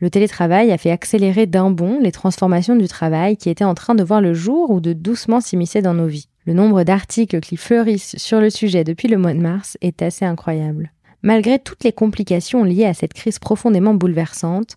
Le 0.00 0.10
télétravail 0.10 0.72
a 0.72 0.78
fait 0.78 0.90
accélérer 0.90 1.46
d'un 1.46 1.70
bond 1.70 1.98
les 2.00 2.12
transformations 2.12 2.76
du 2.76 2.88
travail 2.88 3.36
qui 3.36 3.48
étaient 3.48 3.64
en 3.64 3.74
train 3.74 3.94
de 3.94 4.04
voir 4.04 4.20
le 4.20 4.34
jour 4.34 4.70
ou 4.70 4.80
de 4.80 4.92
doucement 4.92 5.40
s'immiscer 5.40 5.80
dans 5.80 5.94
nos 5.94 6.06
vies. 6.06 6.28
Le 6.44 6.52
nombre 6.52 6.82
d'articles 6.82 7.40
qui 7.40 7.56
fleurissent 7.56 8.16
sur 8.18 8.40
le 8.40 8.50
sujet 8.50 8.84
depuis 8.84 9.08
le 9.08 9.18
mois 9.18 9.34
de 9.34 9.40
mars 9.40 9.78
est 9.80 10.02
assez 10.02 10.24
incroyable. 10.24 10.92
Malgré 11.22 11.58
toutes 11.58 11.82
les 11.82 11.92
complications 11.92 12.62
liées 12.62 12.84
à 12.84 12.94
cette 12.94 13.14
crise 13.14 13.38
profondément 13.38 13.94
bouleversante, 13.94 14.76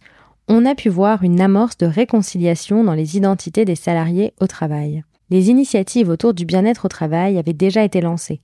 on 0.52 0.66
a 0.66 0.74
pu 0.74 0.90
voir 0.90 1.24
une 1.24 1.42
amorce 1.42 1.78
de 1.78 1.86
réconciliation 1.86 2.84
dans 2.84 2.96
les 2.96 3.16
identités 3.16 3.66
des 3.66 3.76
salariés 3.76 4.34
au 4.42 4.48
travail. 4.48 5.04
Les 5.30 5.52
initiatives 5.52 6.10
autour 6.10 6.34
du 6.34 6.44
bien-être 6.44 6.86
au 6.86 6.88
travail 6.88 7.38
avaient 7.38 7.54
déjà 7.54 7.84
été 7.84 8.02
lancées. 8.02 8.42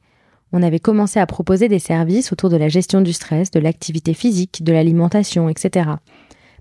On 0.54 0.62
avait 0.62 0.80
commencé 0.80 1.20
à 1.20 1.26
proposer 1.26 1.68
des 1.68 1.80
services 1.80 2.32
autour 2.32 2.52
de 2.52 2.58
la 2.58 2.70
gestion 2.70 3.02
du 3.02 3.12
stress, 3.12 3.50
de 3.50 3.60
l'activité 3.60 4.14
physique, 4.14 4.64
de 4.64 4.72
l'alimentation, 4.72 5.50
etc. 5.50 5.90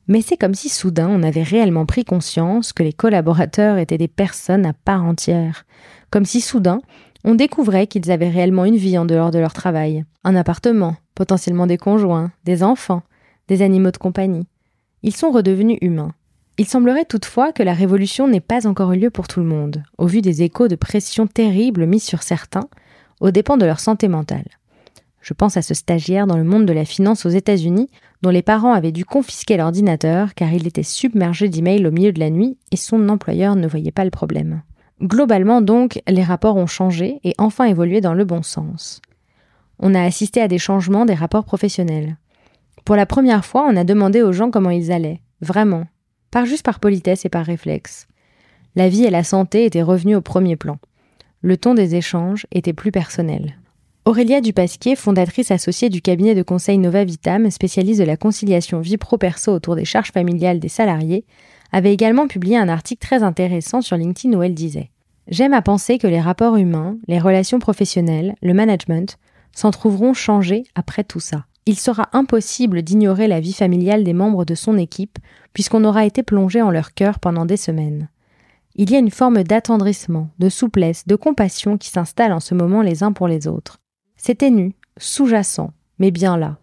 Mais 0.09 0.23
c'est 0.23 0.39
comme 0.39 0.55
si 0.55 0.71
soudain 0.71 1.11
on 1.11 1.23
avait 1.23 1.43
réellement 1.43 1.85
pris 1.85 2.07
conscience 2.07 2.73
que 2.73 2.83
les 2.83 2.95
collaborateurs 2.95 3.77
étaient 3.77 3.99
des 3.99 4.09
personnes 4.09 4.65
à 4.65 4.73
part 4.73 5.05
entière. 5.05 5.67
Comme 6.11 6.25
si 6.25 6.41
soudain 6.41 6.81
on 7.23 7.35
découvrait 7.35 7.87
qu'ils 7.87 8.11
avaient 8.11 8.31
réellement 8.31 8.65
une 8.65 8.77
vie 8.77 8.97
en 8.97 9.05
dehors 9.05 9.31
de 9.31 9.39
leur 9.39 9.53
travail. 9.53 10.05
Un 10.25 10.37
appartement, 10.37 10.97
potentiellement 11.15 11.67
des 11.67 11.79
conjoints, 11.79 12.33
des 12.45 12.63
enfants, 12.63 13.03
des 13.49 13.61
animaux 13.61 13.91
de 13.91 13.99
compagnie 13.99 14.47
ils 15.05 15.15
sont 15.15 15.31
redevenus 15.31 15.79
humains. 15.83 16.15
Il 16.57 16.67
semblerait 16.67 17.05
toutefois 17.05 17.53
que 17.53 17.63
la 17.63 17.75
révolution 17.75 18.27
n'ait 18.27 18.41
pas 18.41 18.67
encore 18.67 18.93
eu 18.93 18.99
lieu 18.99 19.11
pour 19.11 19.29
tout 19.29 19.41
le 19.41 19.47
monde, 19.47 19.83
au 19.99 20.07
vu 20.07 20.23
des 20.23 20.43
échos 20.43 20.67
de 20.67 20.77
pression 20.77 21.27
terribles 21.27 21.87
mis 21.87 22.01
sur 22.01 22.23
certains, 22.23 22.69
aux 23.21 23.31
dépens 23.31 23.59
de 23.59 23.67
leur 23.67 23.81
santé 23.81 24.09
mentale. 24.09 24.47
Je 25.21 25.35
pense 25.35 25.59
à 25.59 25.63
ce 25.63 25.75
stagiaire 25.75 26.27
dans 26.27 26.39
le 26.39 26.45
monde 26.45 26.65
de 26.65 26.73
la 26.73 26.87
finance 26.87 27.27
aux 27.27 27.31
États-Unis 27.31 27.91
dont 28.23 28.31
les 28.31 28.43
parents 28.43 28.73
avaient 28.73 28.93
dû 28.93 29.05
confisquer 29.05 29.59
l'ordinateur 29.59 30.35
car 30.35 30.51
il 30.55 30.67
était 30.67 30.83
submergé 30.83 31.51
d'emails 31.51 31.87
au 31.87 31.91
milieu 31.91 32.13
de 32.13 32.21
la 32.21 32.31
nuit 32.31 32.57
et 32.73 32.77
son 32.77 33.11
employeur 33.11 33.57
ne 33.57 33.69
voyait 33.69 33.93
pas 33.93 34.05
le 34.05 34.11
problème. 34.11 34.63
Globalement 35.03 35.61
donc, 35.61 36.01
les 36.09 36.23
rapports 36.23 36.57
ont 36.57 36.67
changé 36.67 37.21
et 37.25 37.35
enfin 37.37 37.67
évolué 37.67 38.01
dans 38.01 38.15
le 38.15 38.25
bon 38.25 38.43
sens. 38.43 39.03
On 39.79 39.95
a 39.95 40.03
assisté 40.03 40.41
à 40.41 40.49
des 40.49 40.59
changements 40.59 41.05
des 41.05 41.15
rapports 41.15 41.45
professionnels. 41.45 42.17
Pour 42.85 42.97
la 42.97 43.07
première 43.07 43.45
fois, 43.45 43.67
on 43.69 43.77
a 43.77 43.85
demandé 43.85 44.23
aux 44.23 44.33
gens 44.33 44.51
comment 44.51 44.71
ils 44.71 44.93
allaient, 44.93 45.21
vraiment, 45.41 45.85
pas 46.31 46.45
juste 46.45 46.65
par 46.65 46.81
politesse 46.81 47.25
et 47.25 47.29
par 47.31 47.47
réflexe. 47.47 48.07
La 48.77 48.89
vie 48.89 49.05
et 49.05 49.11
la 49.11 49.25
santé 49.25 49.65
étaient 49.65 49.83
revenues 49.83 50.17
au 50.17 50.21
premier 50.21 50.57
plan. 50.57 50.79
Le 51.43 51.57
ton 51.57 51.75
des 51.75 51.95
échanges 51.95 52.47
était 52.51 52.73
plus 52.73 52.91
personnel. 52.91 53.57
Aurélia 54.07 54.43
Dupasquier, 54.43 54.97
fondatrice 54.97 55.51
associée 55.51 55.89
du 55.89 56.03
cabinet 56.03 56.35
de 56.35 56.43
conseil 56.43 56.77
Nova 56.77 57.05
Vitam, 57.05 57.51
spécialiste 57.51 58.01
de 58.01 58.05
la 58.05 58.19
conciliation 58.19 58.81
vie 58.81 58.99
pro-perso 58.99 59.53
autour 59.53 59.77
des 59.77 59.87
charges 59.87 60.13
familiales 60.13 60.61
des 60.61 60.69
salariés, 60.69 61.25
avait 61.73 61.95
également 61.95 62.29
publié 62.29 62.59
un 62.59 62.69
article 62.69 63.01
très 63.01 63.23
intéressant 63.23 63.81
sur 63.81 63.97
LinkedIn 63.97 64.37
où 64.37 64.43
elle 64.43 64.55
disait 64.55 64.91
J'aime 65.29 65.55
à 65.55 65.63
penser 65.63 65.97
que 65.97 66.07
les 66.07 66.21
rapports 66.21 66.57
humains, 66.57 66.99
les 67.09 67.19
relations 67.19 67.59
professionnelles, 67.59 68.35
le 68.43 68.53
management 68.53 69.17
s'en 69.53 69.71
trouveront 69.71 70.13
changés 70.13 70.65
après 70.75 71.05
tout 71.05 71.21
ça 71.21 71.47
il 71.67 71.79
sera 71.79 72.09
impossible 72.13 72.83
d'ignorer 72.83 73.27
la 73.27 73.41
vie 73.41 73.53
familiale 73.53 74.05
des 74.05 74.13
membres 74.13 74.45
de 74.45 74.55
son 74.55 74.77
équipe, 74.77 75.19
puisqu'on 75.53 75.85
aura 75.85 76.05
été 76.05 76.23
plongé 76.23 76.61
en 76.61 76.71
leur 76.71 76.95
cœur 76.95 77.19
pendant 77.19 77.47
des 77.47 77.57
semaines. 77.57 78.09
Il 78.75 78.91
y 78.91 78.97
a 78.97 78.99
une 78.99 79.11
forme 79.11 79.45
d'attendrissement, 79.45 80.29
de 80.39 80.49
souplesse, 80.49 81.07
de 81.07 81.17
compassion 81.17 81.79
qui 81.79 81.89
s'installe 81.89 82.33
en 82.33 82.41
ce 82.41 82.55
moment 82.55 82.83
les 82.83 83.03
uns 83.03 83.13
pour 83.13 83.29
les 83.29 83.47
autres. 83.47 83.79
C'est 84.17 84.37
ténu, 84.37 84.75
sous-jacent, 84.97 85.71
mais 85.99 86.11
bien 86.11 86.37
là. 86.37 86.59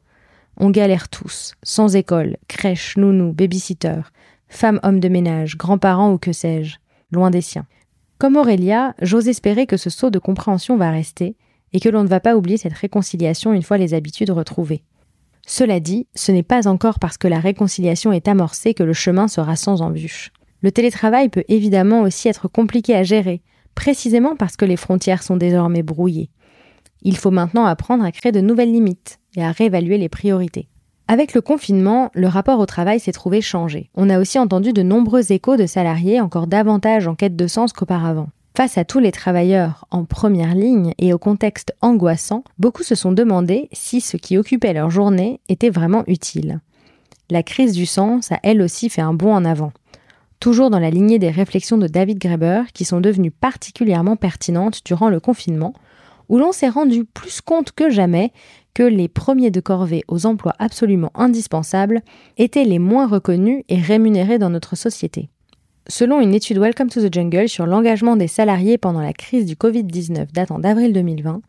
On 0.58 0.70
galère 0.70 1.10
tous, 1.10 1.56
sans 1.64 1.96
école, 1.96 2.38
crèche, 2.48 2.98
nounou, 2.98 3.32
babysitter, 3.32 4.02
femme, 4.50 4.80
homme 4.84 5.00
de 5.00 5.08
ménage, 5.08 5.58
grands-parents 5.58 6.12
ou 6.12 6.18
que 6.18 6.34
sais-je, 6.34 6.78
loin 7.12 7.32
des 7.32 7.42
siens. 7.42 7.66
Comme 8.20 8.36
Aurélia, 8.36 8.94
j'ose 9.02 9.30
espérer 9.30 9.66
que 9.66 9.78
ce 9.78 9.90
saut 9.90 10.12
de 10.12 10.20
compréhension 10.20 10.78
va 10.78 10.92
rester 10.92 11.38
et 11.74 11.80
que 11.80 11.90
l'on 11.90 12.04
ne 12.04 12.08
va 12.08 12.20
pas 12.20 12.36
oublier 12.36 12.58
cette 12.58 12.74
réconciliation 12.74 13.54
une 13.54 13.64
fois 13.64 13.78
les 13.78 13.94
habitudes 13.94 14.30
retrouvées. 14.30 14.84
Cela 15.46 15.80
dit, 15.80 16.08
ce 16.16 16.32
n'est 16.32 16.44
pas 16.44 16.68
encore 16.68 17.00
parce 17.00 17.18
que 17.18 17.28
la 17.28 17.40
réconciliation 17.40 18.14
est 18.14 18.28
amorcée 18.28 18.74
que 18.74 18.84
le 18.84 18.94
chemin 18.94 19.28
sera 19.28 19.56
sans 19.56 19.82
embûches. 19.82 20.32
Le 20.62 20.72
télétravail 20.72 21.30
peut 21.30 21.44
évidemment 21.48 22.02
aussi 22.02 22.28
être 22.28 22.48
compliqué 22.48 22.96
à 22.96 23.04
gérer, 23.04 23.42
précisément 23.74 24.36
parce 24.36 24.56
que 24.56 24.66
les 24.66 24.78
frontières 24.78 25.24
sont 25.24 25.38
désormais 25.38 25.84
brouillées. 25.84 26.30
Il 27.02 27.18
faut 27.18 27.32
maintenant 27.32 27.66
apprendre 27.66 28.06
à 28.06 28.12
créer 28.12 28.32
de 28.32 28.42
nouvelles 28.42 28.72
limites 28.72 29.20
et 29.36 29.44
à 29.44 29.52
réévaluer 29.52 29.98
les 29.98 30.10
priorités. 30.10 30.68
Avec 31.08 31.34
le 31.34 31.42
confinement, 31.42 32.12
le 32.14 32.28
rapport 32.28 32.60
au 32.60 32.66
travail 32.66 33.00
s'est 33.00 33.12
trouvé 33.12 33.42
changé. 33.42 33.90
On 33.96 34.10
a 34.10 34.20
aussi 34.20 34.38
entendu 34.38 34.72
de 34.72 34.84
nombreux 34.84 35.32
échos 35.32 35.58
de 35.58 35.66
salariés 35.66 36.22
encore 36.22 36.48
davantage 36.48 37.08
en 37.08 37.16
quête 37.16 37.36
de 37.36 37.48
sens 37.48 37.74
qu'auparavant. 37.74 38.30
Face 38.56 38.78
à 38.78 38.84
tous 38.84 39.00
les 39.00 39.14
travailleurs 39.14 39.86
en 39.92 40.04
première 40.04 40.56
ligne 40.56 40.94
et 40.98 41.14
au 41.14 41.18
contexte 41.18 41.74
angoissant, 41.82 42.44
beaucoup 42.60 42.84
se 42.84 42.96
sont 42.96 43.14
demandé 43.14 43.70
si 43.72 44.02
ce 44.02 44.18
qui 44.18 44.38
occupait 44.38 44.74
leur 44.74 44.90
journée 44.90 45.40
était 45.48 45.70
vraiment 45.70 46.04
utile. 46.08 46.60
La 47.30 47.44
crise 47.44 47.72
du 47.72 47.86
sens 47.86 48.30
a 48.34 48.40
elle 48.44 48.62
aussi 48.62 48.90
fait 48.90 49.02
un 49.02 49.14
bond 49.14 49.34
en 49.34 49.46
avant. 49.46 49.72
Toujours 50.42 50.70
dans 50.70 50.80
la 50.80 50.90
lignée 50.90 51.18
des 51.18 51.30
réflexions 51.30 51.78
de 51.78 51.88
David 51.88 52.18
Graeber 52.18 52.64
qui 52.74 52.84
sont 52.84 53.00
devenues 53.00 53.32
particulièrement 53.32 54.18
pertinentes 54.18 54.82
durant 54.84 55.08
le 55.08 55.22
confinement, 55.22 55.74
où 56.28 56.38
l'on 56.38 56.52
s'est 56.52 56.68
rendu 56.68 57.06
plus 57.06 57.40
compte 57.40 57.72
que 57.72 57.90
jamais 57.90 58.34
que 58.74 58.84
les 58.84 59.08
premiers 59.08 59.52
de 59.52 59.62
corvée 59.62 60.04
aux 60.10 60.26
emplois 60.26 60.56
absolument 60.60 61.12
indispensables 61.16 62.02
étaient 62.38 62.66
les 62.66 62.80
moins 62.80 63.08
reconnus 63.08 63.64
et 63.70 63.80
rémunérés 63.80 64.40
dans 64.40 64.50
notre 64.50 64.76
société. 64.76 65.30
Selon 65.88 66.22
une 66.22 66.36
étude 66.36 66.60
Welcome 66.60 66.90
to 66.90 67.02
the 67.02 67.12
Jungle 67.12 67.50
sur 67.50 67.66
l'engagement 67.66 68.16
des 68.16 68.28
salariés 68.28 68.78
pendant 68.78 69.02
la 69.02 69.14
crise 69.14 69.46
du 69.46 69.56
Covid-19 69.56 70.32
datant 70.32 70.60
d'avril 70.60 70.94
2020, 70.94 71.42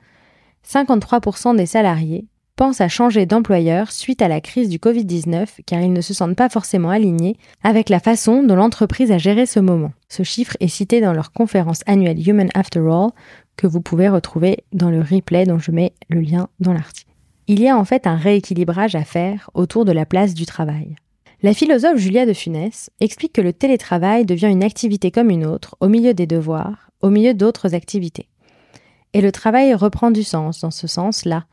53% 0.66 1.56
des 1.56 1.66
salariés 1.66 2.24
pensent 2.56 2.80
à 2.80 2.88
changer 2.88 3.26
d'employeur 3.26 3.92
suite 3.92 4.22
à 4.22 4.28
la 4.28 4.40
crise 4.40 4.70
du 4.70 4.78
Covid-19 4.78 5.46
car 5.66 5.80
ils 5.80 5.92
ne 5.92 6.00
se 6.00 6.14
sentent 6.14 6.36
pas 6.36 6.48
forcément 6.48 6.88
alignés 6.88 7.36
avec 7.62 7.90
la 7.90 8.00
façon 8.00 8.42
dont 8.42 8.56
l'entreprise 8.56 9.12
a 9.12 9.18
géré 9.18 9.44
ce 9.44 9.60
moment. 9.60 9.92
Ce 10.08 10.22
chiffre 10.22 10.56
est 10.60 10.68
cité 10.68 11.02
dans 11.02 11.12
leur 11.12 11.32
conférence 11.32 11.80
annuelle 11.86 12.26
Human 12.26 12.48
After 12.54 12.80
All 12.80 13.10
que 13.56 13.66
vous 13.66 13.82
pouvez 13.82 14.08
retrouver 14.08 14.64
dans 14.72 14.90
le 14.90 15.00
replay 15.00 15.44
dont 15.44 15.58
je 15.58 15.72
mets 15.72 15.92
le 16.08 16.20
lien 16.20 16.48
dans 16.58 16.72
l'article. 16.72 17.10
Il 17.48 17.60
y 17.60 17.68
a 17.68 17.76
en 17.76 17.84
fait 17.84 18.06
un 18.06 18.16
rééquilibrage 18.16 18.94
à 18.94 19.04
faire 19.04 19.50
autour 19.52 19.84
de 19.84 19.92
la 19.92 20.06
place 20.06 20.32
du 20.32 20.46
travail. 20.46 20.96
La 21.44 21.54
philosophe 21.54 21.96
Julia 21.96 22.24
de 22.24 22.34
Funès 22.34 22.88
explique 23.00 23.32
que 23.32 23.40
le 23.40 23.52
télétravail 23.52 24.24
devient 24.24 24.46
une 24.46 24.62
activité 24.62 25.10
comme 25.10 25.28
une 25.28 25.44
autre, 25.44 25.74
au 25.80 25.88
milieu 25.88 26.14
des 26.14 26.28
devoirs, 26.28 26.92
au 27.00 27.10
milieu 27.10 27.34
d'autres 27.34 27.74
activités. 27.74 28.28
Et 29.12 29.20
le 29.20 29.32
travail 29.32 29.74
reprend 29.74 30.12
du 30.12 30.22
sens 30.22 30.60
dans 30.60 30.70
ce 30.70 30.86
sens-là, 30.86 31.46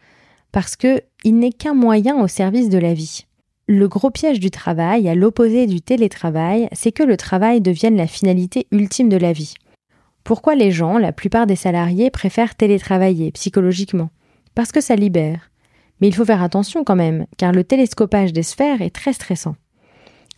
parce 0.52 0.76
que 0.76 1.02
il 1.24 1.40
n'est 1.40 1.52
qu'un 1.52 1.74
moyen 1.74 2.22
au 2.22 2.28
service 2.28 2.70
de 2.70 2.78
la 2.78 2.94
vie. 2.94 3.26
Le 3.68 3.88
gros 3.88 4.12
piège 4.12 4.40
du 4.40 4.52
travail, 4.52 5.10
à 5.10 5.16
l'opposé 5.16 5.66
du 5.66 5.82
télétravail, 5.82 6.70
c'est 6.72 6.92
que 6.92 7.02
le 7.02 7.18
travail 7.18 7.60
devienne 7.60 7.98
la 7.98 8.06
finalité 8.06 8.68
ultime 8.72 9.10
de 9.10 9.18
la 9.18 9.34
vie. 9.34 9.56
Pourquoi 10.24 10.54
les 10.54 10.72
gens, 10.72 11.00
la 11.00 11.14
plupart 11.14 11.48
des 11.48 11.56
salariés, 11.56 12.12
préfèrent 12.12 12.54
télétravailler 12.54 13.32
psychologiquement? 13.32 14.12
Parce 14.54 14.72
que 14.72 14.82
ça 14.82 14.96
libère. 14.96 15.50
Mais 16.00 16.10
il 16.10 16.14
faut 16.14 16.26
faire 16.26 16.44
attention 16.44 16.84
quand 16.84 16.96
même, 16.96 17.26
car 17.38 17.54
le 17.54 17.64
télescopage 17.64 18.34
des 18.34 18.44
sphères 18.44 18.84
est 18.84 18.96
très 18.96 19.14
stressant. 19.14 19.56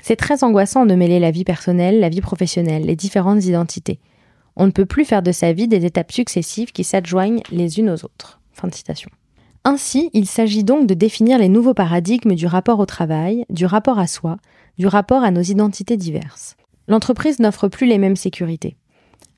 C'est 0.02 0.16
très 0.16 0.44
angoissant 0.44 0.86
de 0.86 0.96
mêler 0.96 1.20
la 1.20 1.32
vie 1.32 1.44
personnelle, 1.44 2.00
la 2.00 2.10
vie 2.10 2.22
professionnelle, 2.22 2.86
les 2.86 2.96
différentes 2.96 3.46
identités. 3.46 4.00
On 4.56 4.66
ne 4.66 4.72
peut 4.72 4.86
plus 4.86 5.06
faire 5.06 5.24
de 5.24 5.32
sa 5.32 5.54
vie 5.54 5.68
des 5.68 5.86
étapes 5.86 6.12
successives 6.12 6.72
qui 6.72 6.84
s'adjoignent 6.84 7.42
les 7.52 7.80
unes 7.80 7.90
aux 7.90 8.06
autres. 8.06 8.40
Fin 8.52 8.68
de 8.68 8.74
citation. 8.74 9.10
Ainsi, 9.64 10.10
il 10.14 10.26
s'agit 10.26 10.64
donc 10.64 10.88
de 10.88 10.96
définir 10.96 11.38
les 11.38 11.50
nouveaux 11.50 11.76
paradigmes 11.76 12.34
du 12.34 12.48
rapport 12.48 12.80
au 12.80 12.86
travail, 12.86 13.46
du 13.50 13.66
rapport 13.66 14.00
à 14.00 14.08
soi, 14.08 14.38
du 14.80 14.88
rapport 14.88 15.24
à 15.24 15.32
nos 15.32 15.42
identités 15.42 15.98
diverses. 15.98 16.56
L'entreprise 16.88 17.40
n'offre 17.40 17.68
plus 17.68 17.86
les 17.86 18.00
mêmes 18.00 18.16
sécurités. 18.16 18.76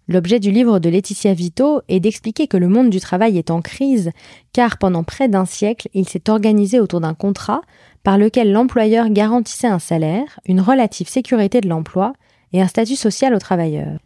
L'objet 0.07 0.39
du 0.39 0.51
livre 0.51 0.79
de 0.79 0.89
Laetitia 0.89 1.33
Vito 1.33 1.81
est 1.87 2.01
d'expliquer 2.01 2.47
que 2.47 2.57
le 2.57 2.67
monde 2.67 2.89
du 2.89 2.99
travail 2.99 3.37
est 3.37 3.51
en 3.51 3.61
crise, 3.61 4.11
car 4.51 4.77
pendant 4.77 5.03
près 5.03 5.29
d'un 5.29 5.45
siècle, 5.45 5.87
il 5.93 6.07
s'est 6.07 6.29
organisé 6.29 6.79
autour 6.79 6.99
d'un 6.99 7.13
contrat 7.13 7.61
par 8.03 8.17
lequel 8.17 8.51
l'employeur 8.51 9.09
garantissait 9.09 9.67
un 9.67 9.79
salaire, 9.79 10.39
une 10.45 10.61
relative 10.61 11.07
sécurité 11.07 11.61
de 11.61 11.69
l'emploi 11.69 12.13
et 12.51 12.61
un 12.61 12.67
statut 12.67 12.95
social 12.95 13.33
aux 13.33 13.39
travailleurs. 13.39 13.99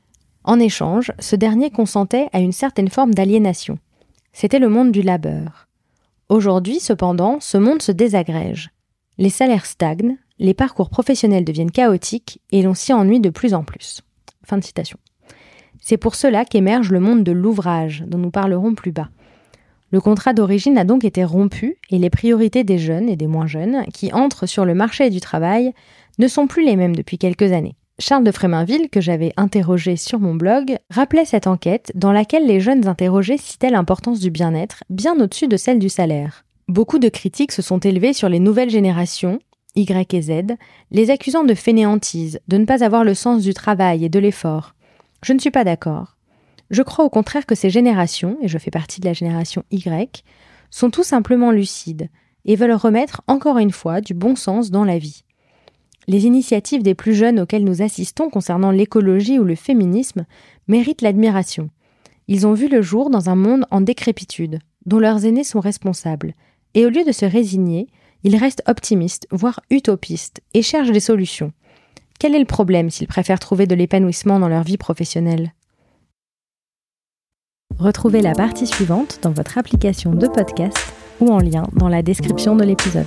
En 0.43 0.59
échange, 0.59 1.11
ce 1.19 1.35
dernier 1.35 1.71
consentait 1.71 2.29
à 2.31 2.39
une 2.39 2.51
certaine 2.53 2.89
forme 2.89 3.13
d'aliénation. 3.13 3.79
C'était 4.31 4.59
le 4.59 4.69
monde 4.69 4.91
du 4.91 5.01
labeur. 5.01 5.67
Aujourd'hui, 6.29 6.79
cependant, 6.79 7.39
ce 7.39 7.57
monde 7.57 7.81
se 7.81 7.91
désagrège. 7.91 8.69
Les 9.17 9.29
salaires 9.29 9.65
stagnent, 9.65 10.17
les 10.39 10.53
parcours 10.53 10.89
professionnels 10.89 11.43
deviennent 11.43 11.71
chaotiques 11.71 12.39
et 12.51 12.61
l'on 12.61 12.75
s'y 12.75 12.93
ennuie 12.93 13.19
de 13.19 13.29
plus 13.31 13.53
en 13.53 13.63
plus. 13.63 14.01
Fin 14.45 14.57
de 14.57 14.63
citation. 14.63 14.99
C'est 15.81 15.97
pour 15.97 16.15
cela 16.15 16.45
qu'émerge 16.45 16.91
le 16.91 16.99
monde 16.99 17.23
de 17.23 17.31
l'ouvrage, 17.31 18.03
dont 18.07 18.17
nous 18.17 18.31
parlerons 18.31 18.75
plus 18.75 18.91
bas. 18.91 19.09
Le 19.91 20.01
contrat 20.01 20.33
d'origine 20.33 20.77
a 20.77 20.83
donc 20.83 21.05
été 21.05 21.23
rompu 21.23 21.77
et 21.89 21.97
les 21.97 22.09
priorités 22.09 22.63
des 22.63 22.77
jeunes 22.77 23.07
et 23.07 23.15
des 23.15 23.27
moins 23.27 23.47
jeunes 23.47 23.85
qui 23.93 24.11
entrent 24.11 24.45
sur 24.45 24.65
le 24.65 24.73
marché 24.73 25.09
du 25.09 25.21
travail 25.21 25.73
ne 26.19 26.27
sont 26.27 26.47
plus 26.47 26.65
les 26.65 26.75
mêmes 26.75 26.95
depuis 26.95 27.17
quelques 27.17 27.53
années. 27.53 27.75
Charles 27.99 28.25
de 28.25 28.31
Fréminville, 28.31 28.89
que 28.89 29.01
j'avais 29.01 29.33
interrogé 29.37 29.95
sur 29.95 30.19
mon 30.19 30.35
blog, 30.35 30.77
rappelait 30.91 31.25
cette 31.25 31.47
enquête 31.47 31.91
dans 31.95 32.11
laquelle 32.11 32.45
les 32.45 32.59
jeunes 32.59 32.87
interrogés 32.87 33.37
citaient 33.37 33.71
l'importance 33.71 34.19
du 34.19 34.29
bien-être 34.29 34.83
bien 34.89 35.19
au-dessus 35.19 35.47
de 35.47 35.57
celle 35.57 35.79
du 35.79 35.89
salaire. 35.89 36.43
Beaucoup 36.67 36.99
de 36.99 37.09
critiques 37.09 37.53
se 37.53 37.61
sont 37.61 37.79
élevées 37.79 38.13
sur 38.13 38.29
les 38.29 38.39
nouvelles 38.39 38.69
générations, 38.69 39.39
Y 39.75 40.13
et 40.13 40.21
Z, 40.21 40.31
les 40.91 41.11
accusant 41.11 41.43
de 41.43 41.53
fainéantise, 41.53 42.39
de 42.47 42.57
ne 42.57 42.65
pas 42.65 42.83
avoir 42.83 43.03
le 43.03 43.13
sens 43.13 43.41
du 43.41 43.53
travail 43.53 44.03
et 44.03 44.09
de 44.09 44.19
l'effort. 44.19 44.75
Je 45.23 45.33
ne 45.33 45.39
suis 45.39 45.51
pas 45.51 45.63
d'accord. 45.63 46.16
Je 46.69 46.81
crois 46.81 47.05
au 47.05 47.09
contraire 47.09 47.45
que 47.45 47.55
ces 47.55 47.69
générations, 47.69 48.37
et 48.41 48.47
je 48.47 48.57
fais 48.57 48.71
partie 48.71 48.99
de 48.99 49.05
la 49.05 49.13
génération 49.13 49.63
Y, 49.71 50.23
sont 50.69 50.89
tout 50.89 51.03
simplement 51.03 51.51
lucides 51.51 52.09
et 52.45 52.55
veulent 52.55 52.73
remettre 52.73 53.21
encore 53.27 53.57
une 53.57 53.71
fois 53.71 54.01
du 54.01 54.13
bon 54.13 54.35
sens 54.35 54.71
dans 54.71 54.83
la 54.83 54.97
vie. 54.97 55.23
Les 56.07 56.25
initiatives 56.25 56.83
des 56.83 56.95
plus 56.95 57.13
jeunes 57.13 57.39
auxquelles 57.39 57.65
nous 57.65 57.81
assistons 57.81 58.29
concernant 58.29 58.71
l'écologie 58.71 59.39
ou 59.39 59.43
le 59.43 59.55
féminisme 59.55 60.25
méritent 60.67 61.01
l'admiration. 61.01 61.69
Ils 62.29 62.47
ont 62.47 62.53
vu 62.53 62.69
le 62.69 62.81
jour 62.81 63.09
dans 63.09 63.29
un 63.29 63.35
monde 63.35 63.65
en 63.71 63.81
décrépitude, 63.81 64.59
dont 64.85 64.99
leurs 64.99 65.25
aînés 65.25 65.43
sont 65.43 65.59
responsables, 65.59 66.33
et 66.73 66.85
au 66.85 66.89
lieu 66.89 67.03
de 67.03 67.11
se 67.11 67.25
résigner, 67.25 67.87
ils 68.23 68.37
restent 68.37 68.63
optimistes, 68.67 69.27
voire 69.31 69.61
utopistes, 69.69 70.41
et 70.53 70.61
cherchent 70.61 70.91
des 70.91 70.99
solutions. 70.99 71.51
Quel 72.19 72.35
est 72.35 72.39
le 72.39 72.45
problème 72.45 72.89
s'ils 72.89 73.07
préfèrent 73.07 73.39
trouver 73.39 73.67
de 73.67 73.75
l'épanouissement 73.75 74.39
dans 74.39 74.49
leur 74.49 74.63
vie 74.63 74.77
professionnelle? 74.77 75.53
Retrouvez 77.79 78.21
la 78.21 78.33
partie 78.33 78.65
suivante 78.65 79.19
dans 79.21 79.29
votre 79.29 79.59
application 79.59 80.11
de 80.11 80.27
podcast 80.27 80.93
ou 81.19 81.31
en 81.31 81.37
lien 81.37 81.67
dans 81.73 81.89
la 81.89 82.01
description 82.01 82.55
de 82.55 82.63
l'épisode. 82.63 83.05